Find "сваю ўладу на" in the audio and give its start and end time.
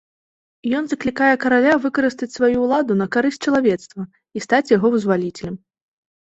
2.37-3.07